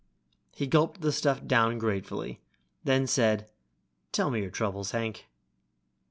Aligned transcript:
He 0.55 0.65
gulped 0.65 1.01
the 1.01 1.11
stuff 1.11 1.45
down 1.45 1.77
gratefully, 1.77 2.41
then 2.83 3.05
said, 3.05 3.51
"Tell 4.11 4.31
me 4.31 4.41
your 4.41 4.49
troubles, 4.49 4.89
Hank." 4.89 5.27